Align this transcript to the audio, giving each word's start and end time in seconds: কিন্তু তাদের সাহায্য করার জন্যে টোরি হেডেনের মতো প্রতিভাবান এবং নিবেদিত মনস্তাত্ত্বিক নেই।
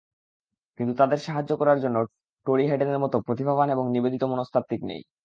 কিন্তু 0.79 0.93
তাদের 0.97 1.19
সাহায্য 1.19 1.51
করার 1.57 1.77
জন্যে 1.83 2.01
টোরি 2.45 2.65
হেডেনের 2.67 2.99
মতো 2.99 3.17
প্রতিভাবান 3.27 3.67
এবং 3.69 3.85
নিবেদিত 3.91 4.23
মনস্তাত্ত্বিক 4.31 4.81
নেই। 4.85 5.01